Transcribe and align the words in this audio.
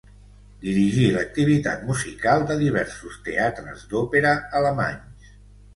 Dirigí 0.61 1.03
l'activitat 1.15 1.83
musical 1.91 2.49
de 2.53 2.59
diversos 2.65 3.21
teatres 3.29 3.87
d'òpera 3.95 4.35
alemanys. 4.63 5.35